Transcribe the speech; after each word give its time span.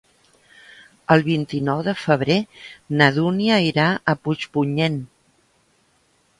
El 1.15 1.21
vint-i-nou 1.27 1.83
de 1.89 1.93
febrer 2.05 2.39
na 3.03 3.11
Dúnia 3.21 3.61
irà 3.69 3.87
a 4.15 4.19
Puigpunyent. 4.25 5.01